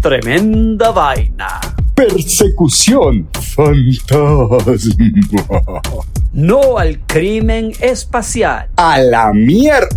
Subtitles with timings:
[0.00, 1.60] Tremenda Vaina.
[1.94, 4.58] Persecución fantasma.
[6.32, 8.68] No al crimen espacial.
[8.76, 9.88] A la mierda,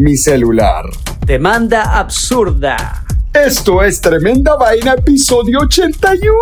[0.00, 0.84] mi celular.
[1.24, 3.04] Demanda absurda.
[3.32, 6.32] Esto es Tremenda Vaina, episodio 81.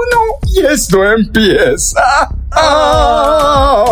[0.55, 2.01] Y esto empieza.
[2.53, 3.85] Ah,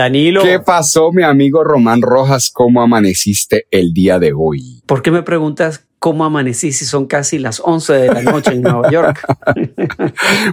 [0.00, 2.50] Danilo, ¿Qué pasó, mi amigo Román Rojas?
[2.50, 4.80] ¿Cómo amaneciste el día de hoy?
[4.86, 8.62] ¿por qué me preguntas cómo amanecí si son casi las 11 de la noche en
[8.62, 9.20] Nueva York?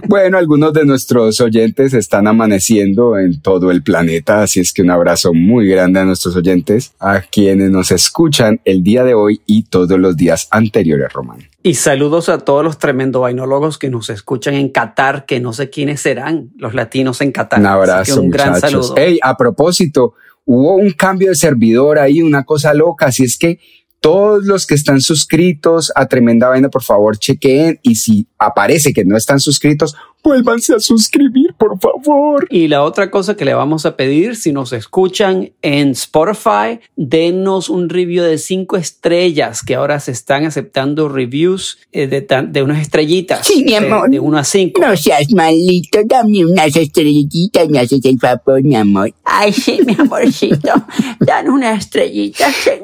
[0.06, 4.90] Bueno, algunos de nuestros oyentes están amaneciendo en todo el planeta, así es que un
[4.90, 9.64] abrazo muy grande a nuestros oyentes, a quienes nos escuchan el día de hoy y
[9.64, 11.48] todos los días anteriores, Román.
[11.62, 15.70] y saludos a todos los tremendo vainólogos que nos escuchan en Qatar, que no sé
[15.70, 17.60] quiénes serán los latinos en Qatar.
[17.60, 18.88] Un abrazo, un gran muchachos.
[18.88, 18.94] saludo.
[18.98, 20.14] Hey, a propósito,
[20.44, 23.58] hubo un cambio de servidor ahí, una cosa loca, así es que
[24.00, 29.04] todos los que están suscritos a Tremenda Vaina, por favor, chequeen y si aparece que
[29.04, 32.46] no están suscritos, vuélvanse a suscribir, por favor.
[32.50, 37.68] Y la otra cosa que le vamos a pedir, si nos escuchan en Spotify, denos
[37.70, 42.62] un review de cinco estrellas, que ahora se están aceptando reviews eh, de, tan- de
[42.62, 43.46] unas estrellitas.
[43.46, 44.10] Sí, mi eh, amor.
[44.10, 44.80] de uno a cinco.
[44.80, 49.12] No seas malito, dame unas estrellitas, me haces el favor, mi amor.
[49.24, 50.72] Ay, sí, mi amorcito.
[51.20, 52.82] Dan unas estrellitas en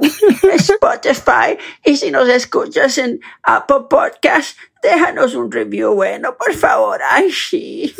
[0.52, 7.00] Spotify y si nos escuchas en Apple Podcast, déjanos un review bueno, por favor.
[7.10, 7.94] Ay, sí.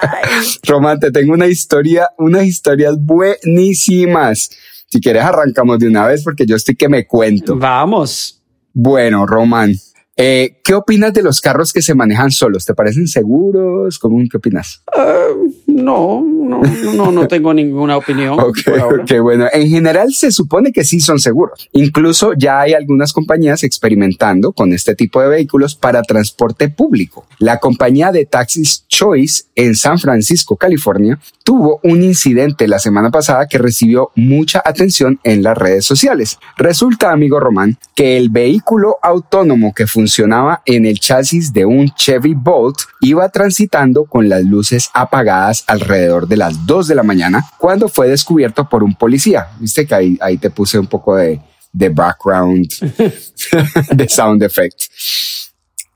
[0.66, 4.50] Román, te tengo una historia, unas historias buenísimas.
[4.86, 7.56] Si quieres, arrancamos de una vez porque yo estoy que me cuento.
[7.56, 8.40] Vamos.
[8.72, 9.74] Bueno, Román,
[10.16, 12.66] eh, ¿qué opinas de los carros que se manejan solos?
[12.66, 13.98] ¿Te parecen seguros?
[13.98, 14.82] ¿Cómo, ¿Qué opinas?
[14.94, 15.28] Ah,
[15.66, 16.60] no, no,
[16.94, 18.38] no, no tengo ninguna opinión.
[18.52, 18.58] Ok,
[19.00, 19.46] ok, bueno.
[19.52, 21.68] En general se supone que sí son seguros.
[21.72, 27.24] Incluso ya hay algunas compañías experimentando con este tipo de vehículos para transporte público.
[27.38, 33.46] La compañía de taxis Choice en San Francisco, California, tuvo un incidente la semana pasada
[33.46, 36.38] que recibió mucha atención en las redes sociales.
[36.56, 42.34] Resulta, amigo Román, que el vehículo autónomo que funcionaba en el chasis de un Chevy
[42.34, 47.88] Bolt iba transitando con las luces apagadas alrededor de las 2 de la mañana cuando
[47.88, 49.46] fue descubierto por un policía.
[49.60, 51.40] Viste que ahí, ahí te puse un poco de,
[51.72, 52.66] de background,
[53.92, 54.82] de sound effect.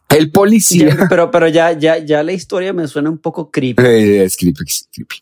[0.08, 0.94] El policía...
[0.96, 3.82] Ya, pero, pero ya, ya, ya la historia me suena un poco creepy.
[3.82, 5.16] Eh, Es creepy, es creepy.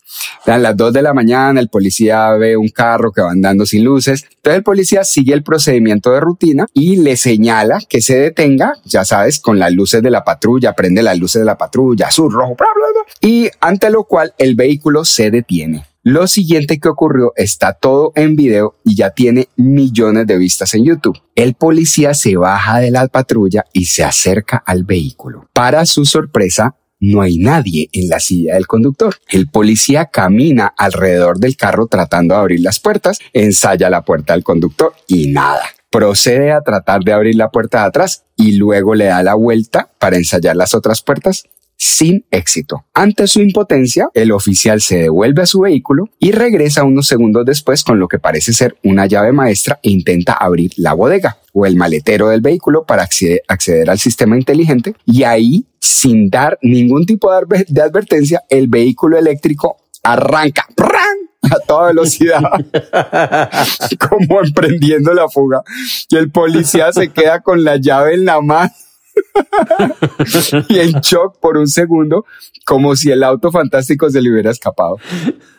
[0.45, 3.83] A las 2 de la mañana el policía ve un carro que va andando sin
[3.83, 4.23] luces.
[4.23, 9.03] Entonces el policía sigue el procedimiento de rutina y le señala que se detenga, ya
[9.05, 12.55] sabes, con las luces de la patrulla, prende las luces de la patrulla, azul, rojo,
[12.55, 13.29] bla, bla, bla.
[13.29, 15.85] Y ante lo cual el vehículo se detiene.
[16.07, 20.85] Lo siguiente que ocurrió está todo en video y ya tiene millones de vistas en
[20.85, 21.19] YouTube.
[21.33, 25.49] El policía se baja de la patrulla y se acerca al vehículo.
[25.51, 29.15] Para su sorpresa, no hay nadie en la silla del conductor.
[29.29, 34.43] El policía camina alrededor del carro tratando de abrir las puertas, ensaya la puerta del
[34.43, 35.63] conductor y nada.
[35.89, 39.89] Procede a tratar de abrir la puerta de atrás y luego le da la vuelta
[39.97, 41.45] para ensayar las otras puertas
[41.77, 42.85] sin éxito.
[42.93, 47.83] Ante su impotencia, el oficial se devuelve a su vehículo y regresa unos segundos después
[47.83, 51.75] con lo que parece ser una llave maestra e intenta abrir la bodega o el
[51.75, 57.81] maletero del vehículo para acceder, al sistema inteligente y ahí, sin dar ningún tipo de,
[57.81, 60.67] advertencia, el vehículo eléctrico arranca
[61.41, 62.41] a toda velocidad,
[64.09, 65.61] como emprendiendo la fuga.
[66.09, 68.71] Y el policía se queda con la llave en la mano
[70.69, 72.25] y en shock por un segundo,
[72.65, 74.97] como si el auto fantástico se le hubiera escapado.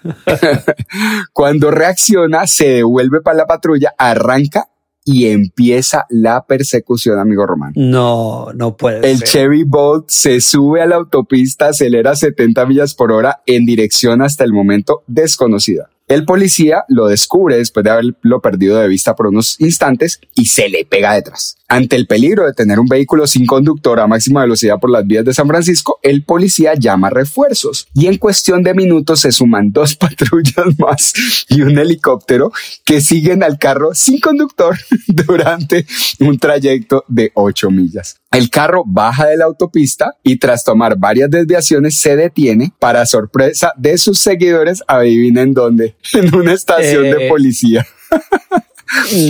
[1.33, 4.69] Cuando reacciona, se devuelve para la patrulla, arranca
[5.05, 7.73] y empieza la persecución, amigo Román.
[7.77, 13.13] No, no puede El Chevy Bolt se sube a la autopista, acelera 70 millas por
[13.13, 15.91] hora en dirección hasta el momento desconocida.
[16.09, 20.69] El policía lo descubre después de haberlo perdido de vista por unos instantes y se
[20.69, 21.57] le pega detrás.
[21.69, 25.25] Ante el peligro de tener un vehículo sin conductor a máxima velocidad por las vías
[25.25, 29.97] de San Francisco, el policía llama refuerzos y en cuestión de minutos se suman dos
[29.97, 31.13] patrullas más
[31.49, 32.53] y un helicóptero
[32.85, 34.79] que siguen al carro sin conductor
[35.09, 35.87] durante
[36.21, 38.21] un trayecto de 8 millas.
[38.31, 43.73] El carro baja de la autopista y tras tomar varias desviaciones se detiene para sorpresa
[43.77, 47.29] de sus seguidores, adivinen dónde, en una estación de eh.
[47.29, 47.85] policía.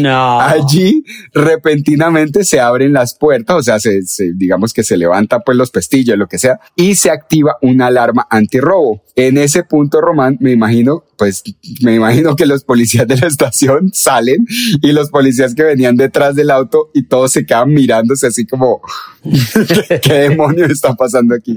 [0.01, 0.41] No.
[0.41, 4.03] Allí repentinamente se abren las puertas, o sea, se,
[4.35, 8.27] digamos que se levantan pues los pestillos, lo que sea, y se activa una alarma
[8.31, 9.03] antirrobo.
[9.19, 11.43] En ese punto, Román, me imagino, pues
[11.81, 14.47] me imagino que los policías de la estación salen
[14.83, 18.83] y los policías que venían detrás del auto y todos se quedan mirándose así como,
[20.03, 21.57] ¿qué, demonios está pasando aquí?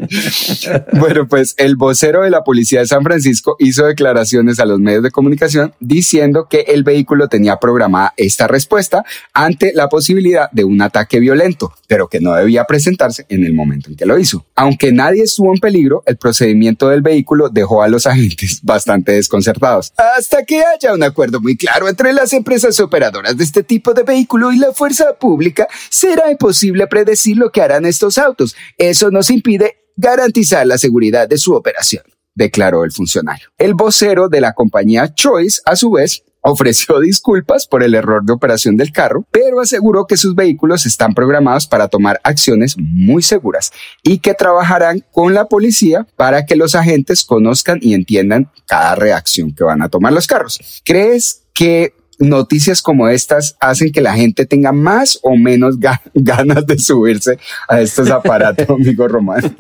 [0.94, 5.04] Bueno, pues el vocero de la policía de San Francisco hizo declaraciones a los medios
[5.04, 9.04] de comunicación diciendo que el vehículo tenía programada esta respuesta
[9.34, 13.90] ante la posibilidad de un ataque violento, pero que no debía presentarse en el momento
[13.90, 14.46] en que lo hizo.
[14.56, 19.94] Aunque nadie estuvo en peligro, el procedimiento del vehículo dejó a los agentes bastante desconcertados.
[19.98, 24.04] Hasta que haya un acuerdo muy claro entre las empresas operadoras de este tipo de
[24.04, 28.56] vehículo y la fuerza pública, será imposible predecir lo que harán estos autos.
[28.78, 32.04] Eso nos impide garantizar la seguridad de su operación
[32.40, 33.50] declaró el funcionario.
[33.58, 38.34] El vocero de la compañía Choice, a su vez, ofreció disculpas por el error de
[38.34, 43.72] operación del carro, pero aseguró que sus vehículos están programados para tomar acciones muy seguras
[44.04, 49.54] y que trabajarán con la policía para que los agentes conozcan y entiendan cada reacción
[49.54, 50.60] que van a tomar los carros.
[50.86, 55.78] ¿Crees que noticias como estas hacen que la gente tenga más o menos
[56.14, 59.56] ganas de subirse a estos aparatos, amigo Román.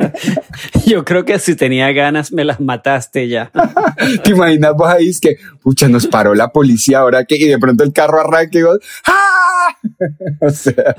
[0.85, 3.51] Yo creo que si tenía ganas me las mataste ya.
[4.23, 7.57] ¿Te imaginas vos ahí es que, pucha, nos paró la policía ahora que y de
[7.57, 9.75] pronto el carro arranca y vos, ¡ah!
[10.41, 10.95] o sea,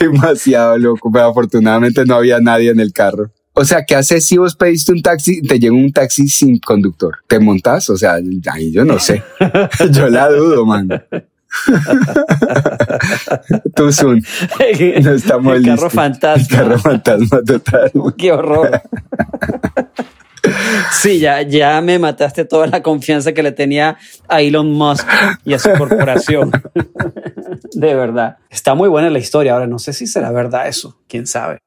[0.00, 3.30] demasiado loco, pero afortunadamente no había nadie en el carro.
[3.56, 7.18] O sea, ¿qué haces si vos pediste un taxi, te llega un taxi sin conductor?
[7.28, 7.88] ¿Te montas?
[7.88, 8.18] O sea,
[8.52, 9.22] ahí yo no sé.
[9.90, 10.88] yo la dudo, man.
[13.76, 14.24] Tú, Sun.
[15.02, 16.42] No estamos El carro fantasma.
[16.42, 17.92] El carro fantasma total.
[18.18, 18.82] Qué horror.
[20.92, 23.96] Sí, ya, ya me mataste toda la confianza que le tenía
[24.28, 25.06] a Elon Musk
[25.44, 26.52] y a su corporación.
[27.72, 28.36] De verdad.
[28.50, 29.54] Está muy buena la historia.
[29.54, 30.98] Ahora no sé si será verdad eso.
[31.08, 31.60] Quién sabe.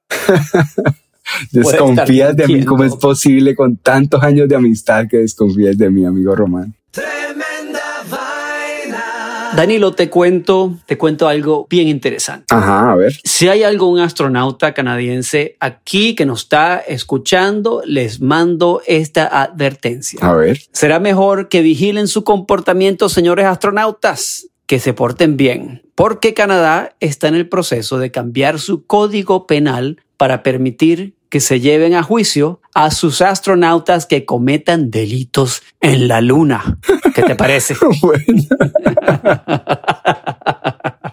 [1.52, 2.64] Desconfías de mí.
[2.64, 6.74] ¿Cómo es posible con tantos años de amistad que desconfías de mi amigo Román?
[6.92, 9.52] Tremenda vaina.
[9.56, 12.46] Danilo, te cuento, te cuento algo bien interesante.
[12.54, 13.14] Ajá, a ver.
[13.24, 20.19] Si hay algún astronauta canadiense aquí que nos está escuchando, les mando esta advertencia.
[20.22, 20.60] A ver.
[20.72, 27.30] Será mejor que vigilen su comportamiento, señores astronautas que se porten bien, porque Canadá está
[27.30, 32.62] en el proceso de cambiar su código penal para permitir que se lleven a juicio
[32.74, 36.78] a sus astronautas que cometan delitos en la Luna.
[37.14, 37.76] ¿Qué te parece?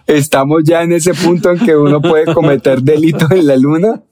[0.07, 4.03] Estamos ya en ese punto en que uno puede cometer delitos en la Luna.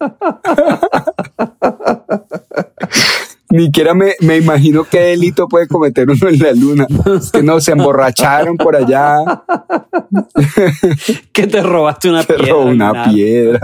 [3.53, 6.87] Ni siquiera me, me, imagino qué delito puede cometer uno en la luna.
[7.31, 9.17] que no, se emborracharon por allá.
[11.31, 12.51] que te robaste una te piedra.
[12.51, 13.59] Robó una piedra.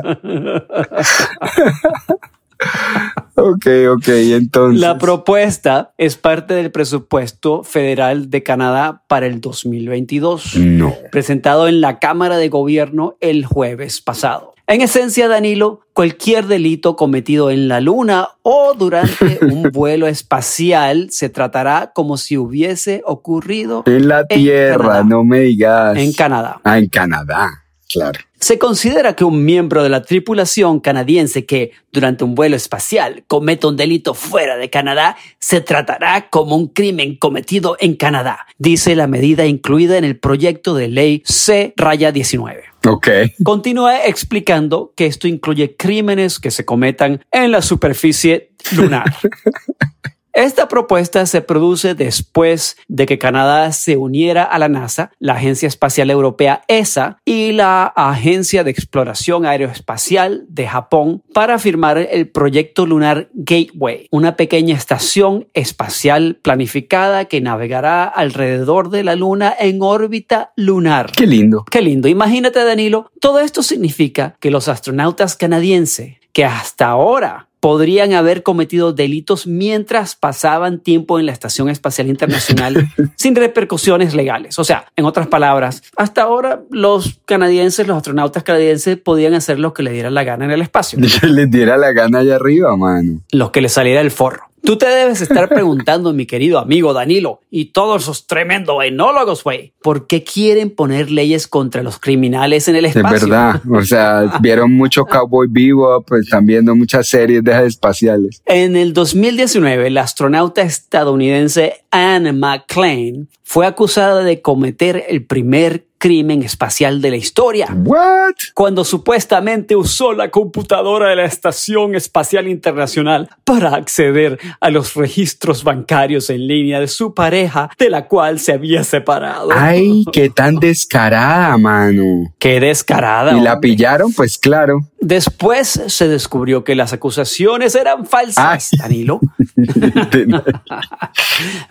[3.44, 3.66] ok,
[3.96, 4.82] ok, entonces.
[4.82, 10.56] La propuesta es parte del presupuesto federal de Canadá para el 2022.
[10.58, 10.94] No.
[11.12, 14.54] Presentado en la Cámara de Gobierno el jueves pasado.
[14.70, 21.28] En esencia, Danilo, cualquier delito cometido en la Luna o durante un vuelo espacial se
[21.30, 25.98] tratará como si hubiese ocurrido en la Tierra, no me digas.
[25.98, 26.62] En Canadá.
[26.64, 28.20] Ah, en Canadá, claro.
[28.40, 33.68] Se considera que un miembro de la tripulación canadiense que, durante un vuelo espacial, cometa
[33.68, 39.08] un delito fuera de Canadá, se tratará como un crimen cometido en Canadá, dice la
[39.08, 42.62] medida incluida en el proyecto de ley C-19.
[42.88, 43.10] Ok.
[43.44, 49.14] Continúa explicando que esto incluye crímenes que se cometan en la superficie lunar.
[50.34, 55.68] Esta propuesta se produce después de que Canadá se uniera a la NASA, la Agencia
[55.68, 62.86] Espacial Europea ESA y la Agencia de Exploración Aeroespacial de Japón para firmar el proyecto
[62.86, 70.54] lunar Gateway, una pequeña estación espacial planificada que navegará alrededor de la Luna en órbita
[70.56, 71.12] lunar.
[71.12, 71.66] Qué lindo.
[71.70, 72.08] Qué lindo.
[72.08, 78.94] Imagínate, Danilo, todo esto significa que los astronautas canadienses que hasta ahora podrían haber cometido
[78.94, 84.60] delitos mientras pasaban tiempo en la Estación Espacial Internacional sin repercusiones legales.
[84.60, 89.74] O sea, en otras palabras, hasta ahora los canadienses, los astronautas canadienses podían hacer lo
[89.74, 91.00] que les diera la gana en el espacio.
[91.00, 93.22] Que les diera la gana allá arriba, mano.
[93.32, 94.49] Lo que les saliera del forro.
[94.64, 99.74] Tú te debes estar preguntando, mi querido amigo Danilo, y todos esos tremendos enólogos, güey,
[99.82, 103.16] ¿por qué quieren poner leyes contra los criminales en el espacio?
[103.16, 103.62] Es verdad.
[103.72, 108.42] O sea, vieron mucho Cowboy Vivo, pues están viendo muchas series de espaciales.
[108.46, 116.42] En el 2019, la astronauta estadounidense Anne McClain fue acusada de cometer el primer crimen
[116.42, 117.68] espacial de la historia.
[117.84, 118.36] What?
[118.56, 125.64] Cuando supuestamente usó la computadora de la Estación Espacial Internacional para acceder a los registros
[125.64, 129.50] bancarios en línea de su pareja, de la cual se había separado.
[129.54, 132.34] Ay, qué tan descarada, mano.
[132.40, 133.38] Qué descarada.
[133.38, 134.14] ¿Y la pillaron?
[134.14, 134.89] Pues claro.
[135.02, 139.20] Después se descubrió que las acusaciones eran falsas, Danilo.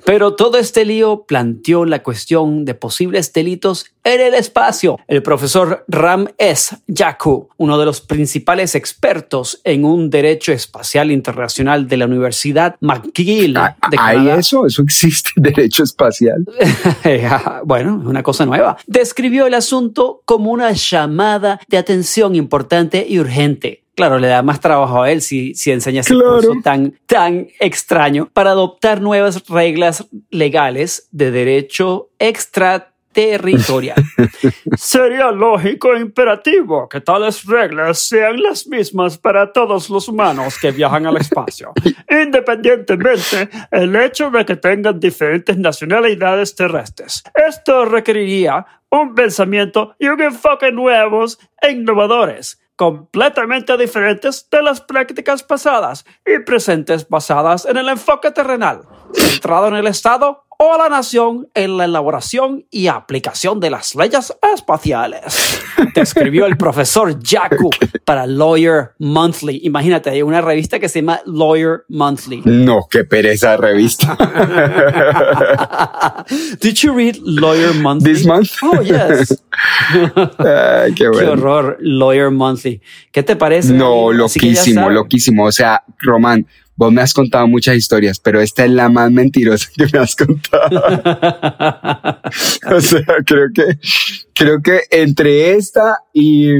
[0.04, 4.98] Pero todo este lío planteó la cuestión de posibles delitos en el espacio.
[5.06, 6.76] El profesor Ram S.
[6.86, 13.54] Yaku, uno de los principales expertos en un derecho espacial internacional de la Universidad McGill
[13.54, 14.66] de ¿Hay eso?
[14.66, 16.44] ¿Eso existe, derecho espacial?
[17.64, 18.78] bueno, es una cosa nueva.
[18.86, 24.60] Describió el asunto como una llamada de atención importante y urgente claro, le da más
[24.60, 30.06] trabajo a él si, si enseña ese curso tan, tan extraño para adoptar nuevas reglas
[30.30, 34.00] legales de derecho extraterritorial.
[34.76, 40.70] Sería lógico e imperativo que tales reglas sean las mismas para todos los humanos que
[40.70, 41.72] viajan al espacio,
[42.08, 47.24] independientemente el hecho de que tengan diferentes nacionalidades terrestres.
[47.34, 55.42] Esto requeriría un pensamiento y un enfoque nuevos e innovadores completamente diferentes de las prácticas
[55.42, 58.82] pasadas y presentes basadas en el enfoque terrenal,
[59.12, 64.34] centrado en el Estado o la nación en la elaboración y aplicación de las leyes
[64.54, 65.62] espaciales.
[65.94, 67.70] Describió el profesor Jaku
[68.04, 69.60] para Lawyer Monthly.
[69.62, 72.42] Imagínate, hay una revista que se llama Lawyer Monthly.
[72.44, 74.16] No, qué pereza de revista.
[76.60, 78.14] Did you read Lawyer Monthly?
[78.14, 78.50] This month?
[78.60, 79.30] Oh, yes.
[80.38, 81.20] Ay, qué, bueno.
[81.20, 82.80] qué horror, Lawyer Monthly.
[83.12, 83.72] ¿Qué te parece?
[83.72, 85.44] No, loquísimo, loquísimo.
[85.44, 86.48] O sea, Román,
[86.78, 90.14] Vos me has contado muchas historias, pero esta es la más mentirosa que me has
[90.14, 90.80] contado.
[92.76, 93.78] o sea, creo que,
[94.32, 96.52] creo que entre esta y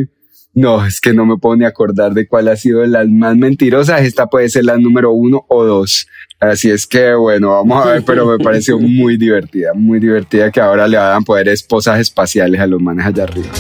[0.55, 4.01] no, es que no me puedo ni acordar de cuál ha sido la más mentirosa.
[4.01, 6.09] Esta puede ser la número uno o dos.
[6.41, 10.61] Así es que bueno, vamos a ver, pero me pareció muy divertida, muy divertida que
[10.61, 13.51] ahora le van a poder esposas espaciales a los manes allá arriba.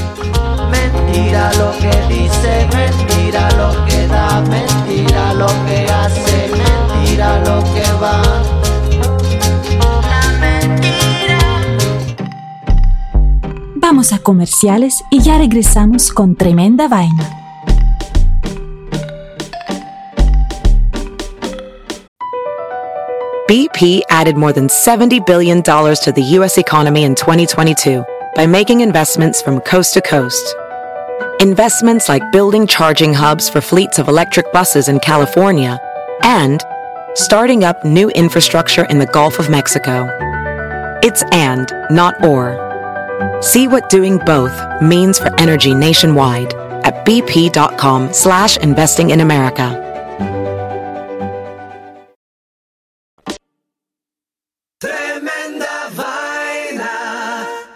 [0.72, 5.87] Mentira lo que dice, mentira lo que da, mentira lo que
[7.28, 8.22] mentira lo que va.
[10.02, 11.38] La mentira.
[13.76, 17.34] Vamos a comerciales y ya regresamos con tremenda vaina.
[23.48, 26.58] BP added more than $70 billion to the U.S.
[26.58, 28.04] economy in 2022
[28.36, 30.54] by making investments from coast to coast.
[31.40, 35.80] Investments like building charging hubs for fleets of electric buses in California
[36.22, 36.62] and
[37.18, 40.06] starting up new infrastructure in the Gulf of Mexico.
[41.02, 42.54] It's and, not or.
[43.42, 46.54] See what doing both means for energy nationwide
[46.86, 49.84] at bp.com slash investing in America.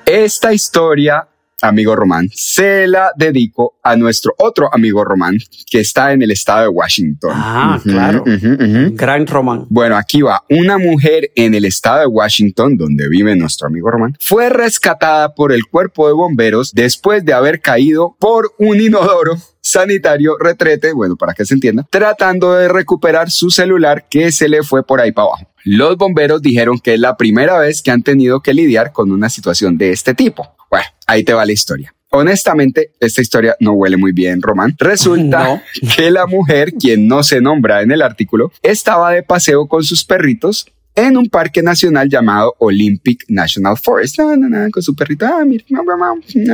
[0.06, 1.26] Esta historia
[1.62, 5.38] amigo Román, se la dedico a nuestro otro amigo Román,
[5.71, 7.31] que está en el estado de Washington.
[7.35, 8.25] Ah, claro.
[8.26, 9.66] Gran Román.
[9.71, 10.42] Bueno, aquí va.
[10.50, 15.52] Una mujer en el estado de Washington, donde vive nuestro amigo Román, fue rescatada por
[15.52, 21.35] el cuerpo de bomberos después de haber caído por un inodoro sanitario retrete, bueno, para
[21.35, 25.28] que se entienda, tratando de recuperar su celular que se le fue por ahí para
[25.28, 25.47] abajo.
[25.64, 29.28] Los bomberos dijeron que es la primera vez que han tenido que lidiar con una
[29.28, 30.57] situación de este tipo.
[30.73, 31.95] Bueno, ahí te va la historia.
[32.14, 34.75] Honestamente, esta historia no huele muy bien, Román.
[34.79, 35.45] Resulta
[35.83, 35.93] No.
[35.97, 40.02] que la mujer, quien no se nombra en el artículo, estaba de paseo con sus
[40.05, 44.19] perritos en un parque nacional llamado Olympic National Forest.
[44.19, 45.64] No, no, no, con su perrito, ah, mira,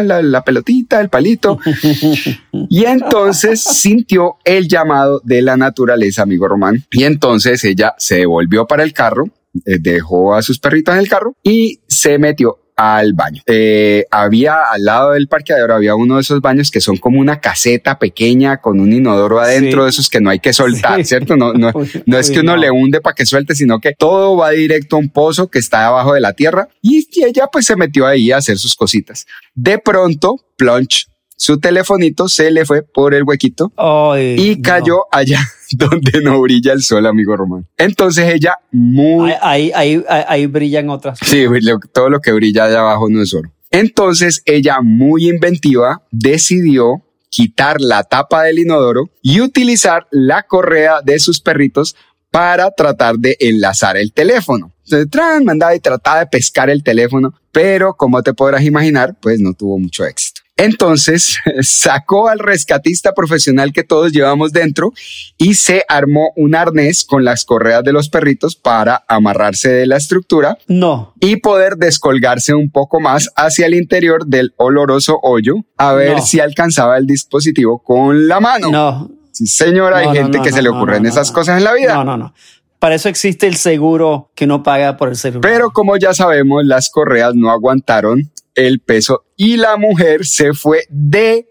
[0.05, 1.59] la, la pelotita, el palito.
[2.71, 6.85] Y entonces sintió el llamado de la naturaleza, amigo Román.
[6.91, 9.29] Y entonces ella se devolvió para el carro,
[9.65, 13.43] eh, dejó a sus perritos en el carro y se metió al baño.
[13.47, 17.41] Eh, había al lado del parqueadero, había uno de esos baños que son como una
[17.41, 19.85] caseta pequeña con un inodoro adentro Sí.
[19.85, 21.05] de esos que no hay que soltar, Sí.
[21.07, 21.37] ¿cierto?
[21.37, 21.73] No, no,
[22.07, 22.59] no es que uno no.
[22.59, 25.87] le hunde para que suelte, sino que todo va directo a un pozo que está
[25.89, 29.27] abajo de la tierra y, y ella pues se metió ahí a hacer sus cositas.
[29.57, 34.63] De pronto, plunch, su telefonito se le fue por el huequito Ay, y no.
[34.63, 35.41] cayó allá
[35.73, 37.67] donde no brilla el sol, amigo Román.
[37.77, 39.33] Entonces ella muy...
[39.41, 41.19] Ahí, ahí, ahí, ahí brillan otras.
[41.23, 41.47] Sí,
[41.93, 43.53] todo lo que brilla allá abajo no es oro.
[43.71, 51.19] Entonces ella, muy inventiva, decidió quitar la tapa del inodoro y utilizar la correa de
[51.19, 51.95] sus perritos
[52.31, 54.73] para tratar de enlazar el teléfono.
[54.85, 59.41] Entonces, tran, mandaba y trataba de pescar el teléfono, pero como te podrás imaginar, pues
[59.41, 60.38] no tuvo mucho éxito.
[60.59, 64.93] Entonces sacó al rescatista profesional que todos llevamos dentro
[65.39, 69.97] y se armó un arnés con las correas de los perritos para amarrarse de la
[69.97, 75.93] estructura No, y poder descolgarse un poco más hacia el interior del oloroso hoyo a
[75.95, 76.23] ver No.
[76.27, 78.71] si alcanzaba el dispositivo con la mano.
[78.71, 79.11] no.
[79.31, 81.95] Sí, señor, hay No, gente no, que se le ocurren esas cosas en la vida.
[81.95, 82.35] No, no, no.
[82.79, 85.41] Para eso existe el seguro que no paga por el celular.
[85.43, 90.85] Pero como ya sabemos, las correas no aguantaron el peso y la mujer se fue
[90.89, 91.49] de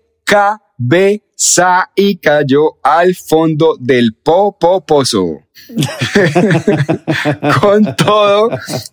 [0.77, 5.41] cabeza y cayó al fondo del popopozo.
[7.61, 8.49] Con todo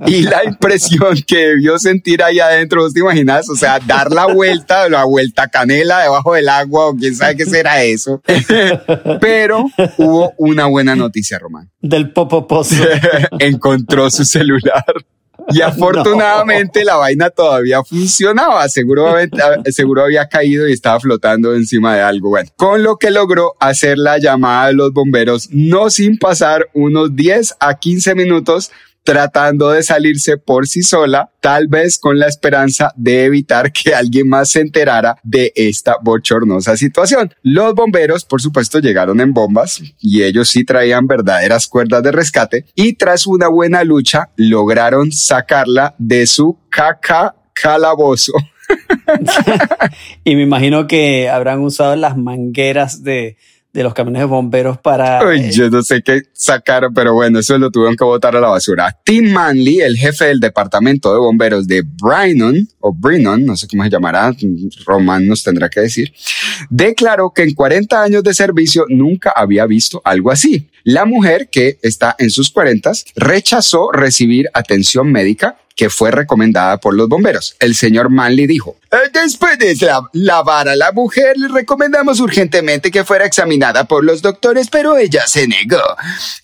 [0.07, 3.49] y la impresión que debió sentir ahí adentro, ¿vos te imaginas?
[3.51, 7.45] O sea, dar la vuelta, la vuelta canela debajo del agua o quién sabe qué
[7.45, 8.23] será eso.
[9.21, 9.67] Pero
[9.99, 12.83] hubo una buena noticia, Román Del popopozo.
[13.39, 14.85] encontró su celular.
[15.51, 18.69] Y afortunadamente la vaina todavía funcionaba.
[18.69, 19.15] Seguro,
[19.67, 22.31] seguro había caído y estaba flotando encima de algo.
[22.31, 27.15] Bueno, con lo que logró hacer la llamada de los bomberos, no sin pasar unos
[27.15, 28.71] 10 a 15 minutos
[29.05, 34.29] tratando de salirse por sí sola, tal vez con la esperanza de evitar que alguien
[34.29, 37.33] más se enterara de esta bochornosa situación.
[37.43, 42.65] Los bomberos, por supuesto, llegaron en bombas y ellos sí traían verdaderas cuerdas de rescate
[42.75, 48.33] y tras una buena lucha lograron sacarla de su caca calabozo.
[50.25, 53.37] y me imagino que habrán usado las mangueras de,
[53.75, 55.35] de los camiones de bomberos para...
[55.35, 58.47] Eh, yo no sé qué sacaron, pero bueno, eso lo tuvieron que botar a la
[58.47, 58.97] basura.
[59.05, 63.83] Tim Manley, el jefe del departamento de bomberos de Brynon, o Brinnon, no sé cómo
[63.83, 64.33] se llamará,
[64.87, 66.15] Román nos tendrá que decir,
[66.71, 70.71] declaró que en 40 años de servicio nunca había visto algo así.
[70.85, 76.95] La mujer, que está en sus 40, rechazó recibir atención médica que fue recomendada por
[76.95, 77.57] los bomberos.
[77.59, 82.93] El señor Manley dijo, "Eh, después de la- lavar a la mujer, le recomendamos urgentemente
[82.93, 85.83] que fuera examinada por los doctores, pero ella se negó.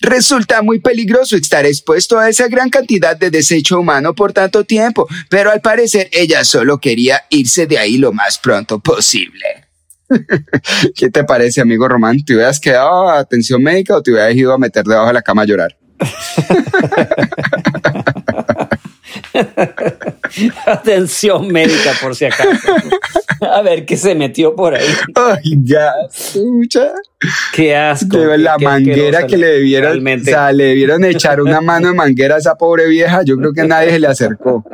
[0.00, 5.06] Resulta muy peligroso estar expuesto a esa gran cantidad de desecho humano por tanto tiempo,
[5.28, 9.68] pero al parecer ella solo quería irse de ahí lo más pronto posible.
[10.96, 12.24] ¿Qué te parece, amigo Román?
[12.24, 15.22] ¿Te hubieras quedado a atención médica o te hubieras ido a meter debajo de la
[15.22, 15.76] cama a llorar?
[20.66, 22.72] Atención médica, por si acaso.
[23.40, 24.88] A ver qué se metió por ahí.
[25.14, 26.92] Ay, ya, escucha.
[27.52, 28.16] Qué asco.
[28.16, 31.94] De la qué manguera que le debieron, o sea, le debieron echar una mano de
[31.94, 33.22] manguera a esa pobre vieja.
[33.24, 34.64] Yo creo que nadie se le acercó.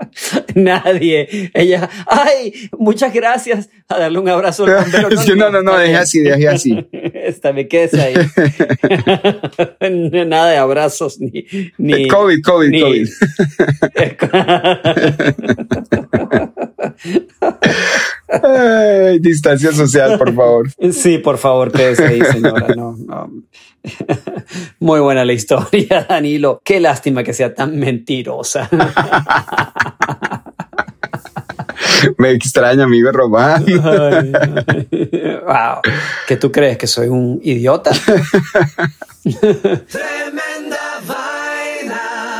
[0.54, 1.50] Nadie.
[1.54, 3.68] Ella, ay, muchas gracias.
[3.88, 5.08] A darle un abrazo al bombero.
[5.08, 6.88] Es que no, no, no, está deje así, deje así.
[7.20, 8.14] Está bien, quédese ahí.
[10.26, 11.44] Nada de abrazos ni.
[11.78, 13.08] ni COVID, COVID, ni- COVID.
[18.42, 20.68] Ay, distancia social, por favor.
[20.92, 22.68] Sí, por favor, quédese ahí, señora.
[22.76, 23.30] No, no.
[24.80, 26.60] Muy buena la historia, Danilo.
[26.64, 28.68] Qué lástima que sea tan mentirosa.
[32.16, 33.64] Me extraña, amigo Román.
[33.66, 34.32] Ay,
[34.66, 34.88] ay.
[35.44, 35.82] wow.
[36.26, 37.90] ¿Que tú crees que soy un idiota?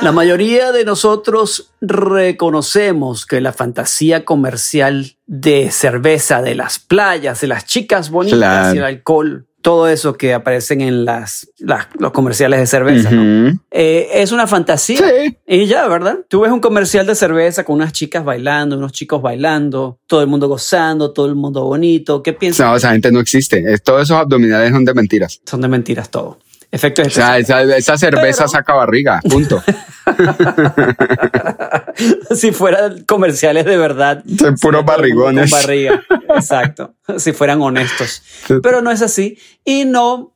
[0.03, 7.47] La mayoría de nosotros reconocemos que la fantasía comercial de cerveza, de las playas, de
[7.49, 8.75] las chicas bonitas Claro.
[8.75, 13.61] y el alcohol, todo eso que aparecen en las, las- los comerciales de cerveza, ¿no?
[13.71, 14.97] Eh, es una fantasía.
[14.99, 15.37] Sí.
[15.47, 16.21] Y ya, ¿verdad?
[16.29, 20.29] Tú ves un comercial de cerveza con unas chicas bailando, unos chicos bailando, todo el
[20.29, 22.23] mundo gozando, todo el mundo bonito.
[22.23, 22.67] ¿Qué piensas?
[22.67, 23.63] No, esa gente no existe.
[23.71, 25.43] Es- Todos esos abdominales son de mentiras.
[25.45, 26.39] Son de mentiras todo.
[26.73, 29.21] Efectos O sea, esa, esa cerveza Pero- saca barriga.
[29.29, 29.61] Punto.
[32.35, 34.23] si fueran comerciales de verdad.
[34.39, 35.51] Son puros barrigones.
[35.51, 36.03] Con barriga.
[36.35, 36.95] Exacto.
[37.19, 38.23] si fueran honestos.
[38.63, 39.39] Pero no es así.
[39.65, 40.33] Y no,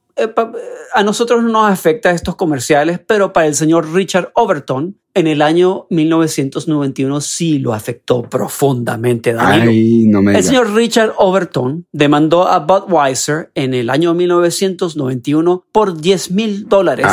[0.92, 5.42] a nosotros no nos afecta estos comerciales, pero para el señor Richard Overton, en el
[5.42, 9.70] año 1991 sí lo afectó profundamente, Danilo.
[9.70, 16.00] Ay, no me El señor Richard Overton demandó a Budweiser en el año 1991 por
[16.00, 17.06] 10 mil dólares,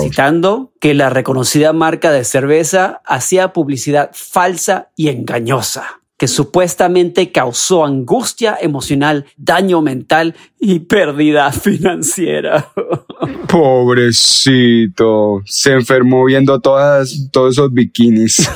[0.00, 7.82] citando que la reconocida marca de cerveza hacía publicidad falsa y engañosa que supuestamente causó
[7.82, 12.68] angustia emocional, daño mental y pérdida financiera.
[13.48, 15.40] Pobrecito.
[15.46, 18.50] Se enfermó viendo todas, todos esos bikinis.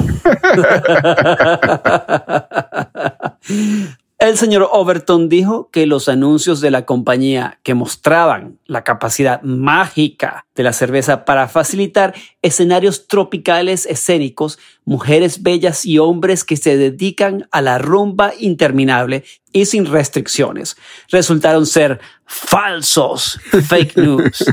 [4.19, 10.47] El señor Overton dijo que los anuncios de la compañía que mostraban la capacidad mágica
[10.55, 17.49] de la cerveza para facilitar escenarios tropicales escénicos, mujeres bellas y hombres que se dedican
[17.51, 20.77] a la rumba interminable y sin restricciones,
[21.11, 24.45] resultaron ser falsos, fake news.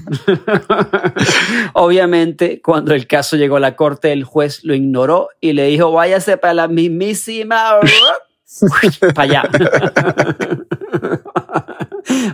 [1.74, 5.92] Obviamente, cuando el caso llegó a la corte, el juez lo ignoró y le dijo,
[5.92, 7.76] váyase para la mismísima...
[9.16, 9.44] para allá.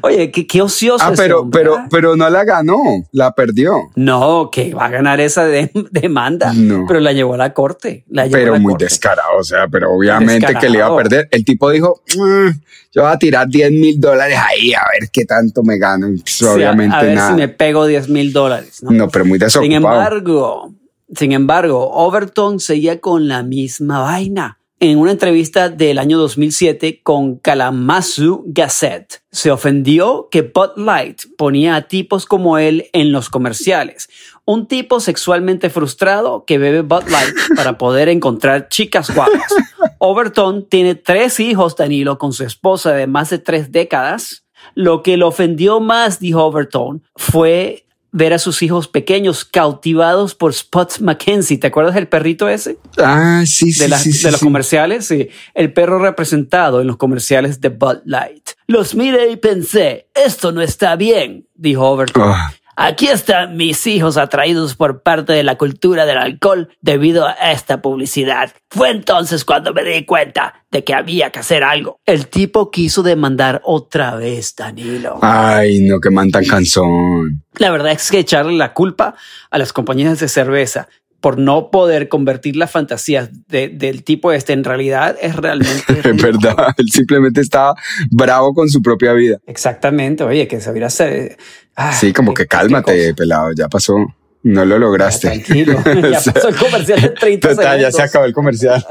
[0.02, 1.04] Oye, qué, qué ocioso.
[1.06, 1.88] Ah, pero, hombre, pero, ¿ah?
[1.92, 2.78] pero no la ganó,
[3.12, 3.76] la perdió.
[3.96, 6.86] No, que va a ganar esa de- demanda, No.
[6.88, 8.06] pero la llevó a la corte.
[8.10, 8.86] La llevó a Pero la muy corte.
[8.86, 10.60] descarado, o sea, pero obviamente Descarado.
[10.62, 11.28] que le iba a perder.
[11.32, 12.48] El tipo dijo, "Mm,
[12.94, 16.08] yo voy a tirar 10 mil dólares ahí a ver qué tanto me gano.
[16.22, 17.30] Pues, a- obviamente a, ver nada.
[17.30, 18.82] si me pego 10 mil dólares.
[18.84, 18.92] ¿no?
[18.92, 19.76] No, pero muy Sin desocupado.
[19.76, 20.74] embargo,
[21.14, 24.60] sin embargo, Overton seguía con la misma vaina.
[24.80, 31.76] En una entrevista del año 2007 con Kalamazoo Gazette, se ofendió que Bud Light ponía
[31.76, 34.08] a tipos como él en los comerciales.
[34.46, 39.52] Un tipo sexualmente frustrado que bebe Bud Light para poder encontrar chicas guapas.
[39.98, 44.46] Overton tiene tres hijos, Danilo, con su esposa de más de tres décadas.
[44.76, 50.52] Lo que lo ofendió más, dijo Overton, fue ver a sus hijos pequeños cautivados por
[50.52, 51.58] Spot Mackenzie.
[51.58, 52.78] ¿Te acuerdas del perrito ese?
[52.98, 54.46] Ah, sí, sí, de, las- sí, sí, de los sí.
[54.46, 55.28] comerciales, sí.
[55.54, 58.50] El perro representado en los comerciales de Bud Light.
[58.68, 62.24] Los miré y pensé, esto no está bien, dijo Overton.
[62.26, 67.52] Ah, Aquí están mis hijos atraídos por parte de la cultura del alcohol debido a
[67.52, 68.52] esta publicidad.
[68.70, 72.00] Fue entonces cuando me di cuenta de que había que hacer algo.
[72.06, 75.18] El tipo quiso demandar otra vez, Danilo.
[75.24, 77.44] Ay, no, que man tan cansón.
[77.56, 79.16] La verdad es que echarle la culpa
[79.50, 80.88] a las compañías de cerveza
[81.20, 85.84] por no poder convertir las fantasías de- del tipo este en realidad es realmente...
[86.10, 87.76] Es verdad, él simplemente estaba
[88.12, 89.38] bravo con su propia vida.
[89.48, 91.38] Exactamente, oye, que se hubiera hacer...
[91.76, 93.96] ah, Sí, como que cálmate, pelado, ya pasó.
[94.44, 95.28] No lo lograste.
[95.28, 95.74] Tranquilo,
[96.12, 97.96] ya pasó el comercial de 30 Total, ya segundos.
[97.96, 98.86] se acabó el comercial.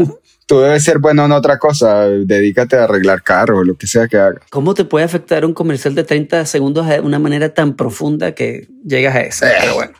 [0.44, 2.06] Tú debes ser bueno en otra cosa.
[2.08, 4.40] Dedícate a arreglar carro o lo que sea que haga.
[4.50, 8.68] ¿Cómo te puede afectar un comercial de 30 segundos de una manera tan profunda que
[8.84, 9.46] llegas a eso?
[9.46, 9.52] Eh.
[9.60, 9.92] Pero bueno.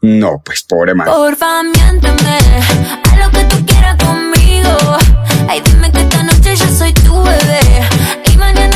[0.00, 1.06] No, pues pobre man.
[1.06, 2.38] Porfa, miénteme,
[3.04, 4.76] haz lo que tú quieras conmigo.
[5.48, 7.60] Ay, dime que esta noche yo soy tu bebé
[8.32, 8.68] y mañana.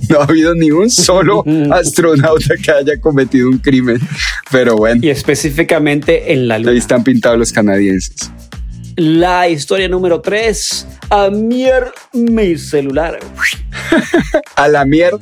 [0.10, 4.00] No ha habido ni un solo astronauta que haya cometido un crimen.
[4.52, 6.78] Pero bueno, Y específicamente en la ahí luna.
[6.78, 8.30] están pintados los canadienses.
[8.98, 10.88] La historia número 3.
[11.10, 13.20] A mier mi celular.
[14.56, 15.20] A la mierda,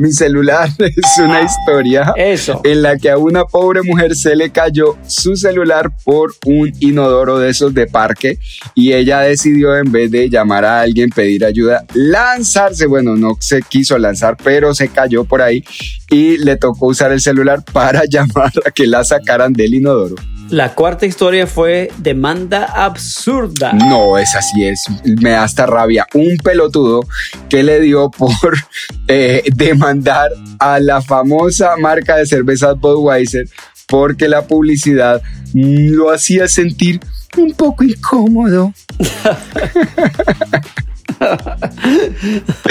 [0.00, 2.60] mi celular es una historia Eso.
[2.64, 7.38] en la que a una pobre mujer se le cayó su celular por un inodoro
[7.38, 8.38] de esos de parque
[8.74, 13.60] y ella decidió en vez de llamar a alguien, pedir ayuda, lanzarse, bueno, no se
[13.62, 15.62] quiso lanzar, pero se cayó por ahí
[16.08, 20.16] y le tocó usar el celular para llamar a que la sacaran del inodoro.
[20.50, 23.72] La cuarta historia fue Demanda Absurda.
[23.72, 26.06] No, es así, es, me da hasta rabia.
[26.12, 27.06] Un pelotudo
[27.48, 28.32] que le dio por
[29.08, 33.46] eh, demandar a la famosa marca de cervezas Budweiser
[33.86, 35.22] porque la publicidad
[35.54, 37.00] lo hacía sentir
[37.36, 38.72] un poco incómodo.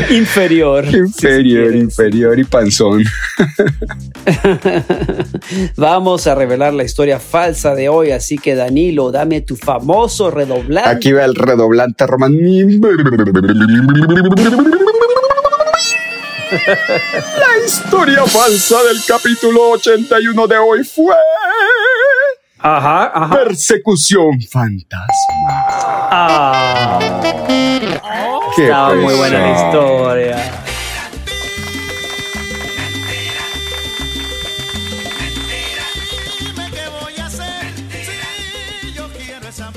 [0.10, 0.86] Inferior.
[0.96, 3.04] Inferior, si inferior y panzón.
[5.76, 10.90] Vamos a revelar la historia falsa de hoy, así que Danilo, dame tu famoso redoblante.
[10.90, 12.38] Aquí va el redoblante román.
[16.50, 21.14] La historia falsa del capítulo 81 de hoy fue
[22.62, 23.36] Ajá, ajá.
[23.36, 25.08] Persecución fantasma.
[26.12, 27.00] Ah,
[28.64, 30.38] estaba muy buena la historia.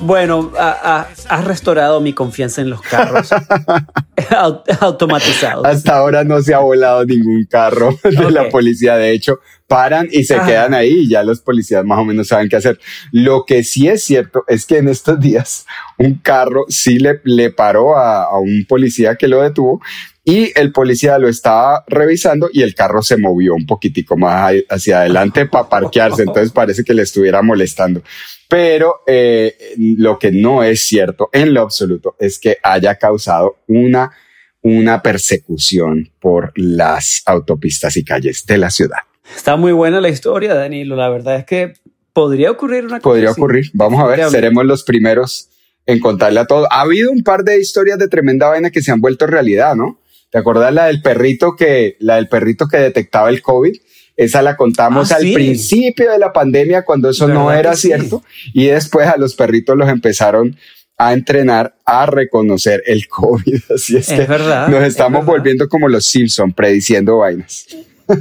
[0.00, 3.28] Bueno, ha- ha- has restaurado mi confianza en los carros
[4.80, 5.64] automatizados.
[5.64, 8.96] Hasta ahora no se ha volado ningún carro de la policía.
[8.96, 12.48] De hecho, paran y se quedan ahí y ya los policías más o menos saben
[12.48, 12.78] qué hacer.
[13.10, 15.66] Lo que sí es cierto es que en estos días
[15.98, 19.80] un carro sí le, le paró a, a un policía que lo detuvo
[20.24, 25.00] y el policía lo estaba revisando y el carro se movió un poquitico más hacia
[25.00, 26.22] adelante para parquearse.
[26.22, 28.02] Entonces parece que le estuviera molestando.
[28.52, 34.12] Pero eh, lo que no es cierto en lo absoluto es que haya causado una,
[34.60, 38.98] una persecución por las autopistas y calles de la ciudad.
[39.34, 40.96] Está muy buena la historia, Danilo.
[40.96, 41.72] La verdad es que
[42.12, 43.40] podría ocurrir una cosa Podría así.
[43.40, 43.70] ocurrir.
[43.72, 45.48] Vamos a ver, seremos los primeros
[45.86, 46.70] en contarle a todo.
[46.70, 49.98] Ha habido un par de historias de tremenda vaina que se han vuelto realidad, ¿no?
[50.30, 53.76] ¿Te acuerdas la del perrito que, la del perrito que detectaba el COVID?
[54.16, 55.32] Esa la contamos Ah, al sí.
[55.34, 57.88] principio de la pandemia cuando eso no ¿Verdad era sí?
[57.88, 58.22] cierto.
[58.52, 60.56] Y después a los perritos los empezaron
[60.98, 63.62] a entrenar a reconocer el COVID.
[63.74, 67.66] Así es, Es que verdad, nos es estamos volviendo como los Simpson prediciendo vainas.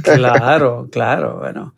[0.02, 1.38] Claro, claro.
[1.38, 1.74] Bueno,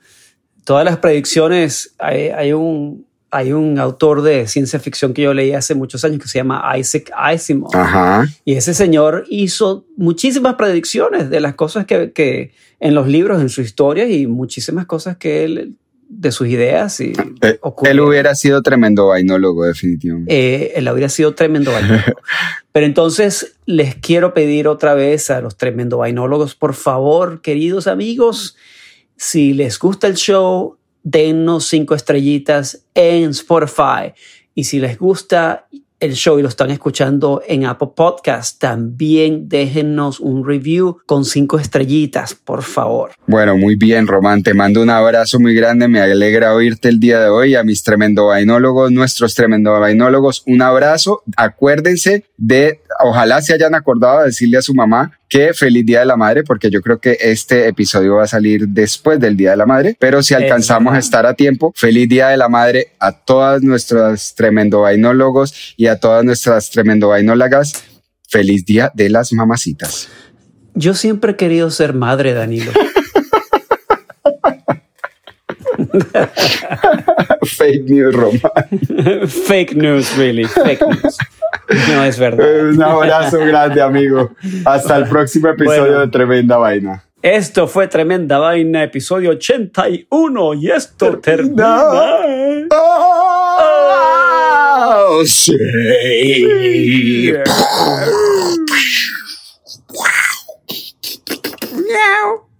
[0.64, 5.52] todas las predicciones, hay, hay un, hay un autor de ciencia ficción que yo leí
[5.52, 7.74] hace muchos años que se llama Isaac Asimov.
[7.74, 8.26] Ajá.
[8.44, 13.48] Y ese señor hizo muchísimas predicciones de las cosas que, que en los libros, en
[13.48, 15.76] su historia y muchísimas cosas que él,
[16.08, 20.32] de sus ideas y Eh, él hubiera sido tremendo vainólogo, definitivamente.
[20.32, 22.20] eh, él habría sido tremendo vainólogo.
[22.72, 28.56] Pero entonces les quiero pedir otra vez a los tremendo vainólogos, por favor, queridos amigos,
[29.16, 34.12] si les gusta el show, denos cinco estrellitas en Spotify.
[34.54, 35.68] Y si les gusta
[36.00, 41.58] el show y lo están escuchando en Apple Podcast, también déjennos un review con cinco
[41.58, 43.12] estrellitas, por favor.
[43.26, 44.42] Bueno, muy bien, Román.
[44.42, 45.88] Te mando un abrazo muy grande.
[45.88, 47.54] Me alegra oírte el día de hoy.
[47.54, 51.22] A mis tremendo vainólogos, nuestros tremendo vainólogos, un abrazo.
[51.36, 56.06] Acuérdense de, ojalá se hayan acordado de decirle a su mamá que feliz Día de
[56.06, 59.56] la Madre, porque yo creo que este episodio va a salir después del Día de
[59.56, 59.96] la Madre.
[59.98, 64.34] Pero si alcanzamos a estar a tiempo, feliz Día de la Madre a todas nuestras
[64.34, 67.84] tremendo vainólogos y a todas nuestras tremendo vainólogas.
[68.28, 70.08] Feliz Día de las Mamacitas.
[70.74, 72.72] Yo siempre he querido ser madre, Danilo.
[77.44, 79.28] Fake news, Román.
[79.28, 81.16] fake news, really, fake news.
[81.94, 82.68] No es verdad.
[82.68, 84.30] Un abrazo grande, amigo.
[84.64, 86.00] Hasta el próximo episodio Bueno.
[86.00, 87.04] de Tremenda Vaina.
[87.22, 91.84] Esto fue Tremenda Vaina, episodio 81, y esto termina.
[95.06, 95.56] Oh, sí.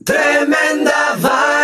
[0.05, 1.64] Tremenda vaina.